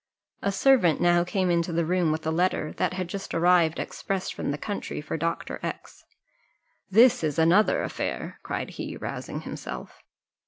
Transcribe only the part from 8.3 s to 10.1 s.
cried he, rousing himself.